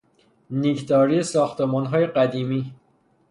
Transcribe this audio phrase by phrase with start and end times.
[0.49, 2.73] نیکداری ساختمانهای قدیمی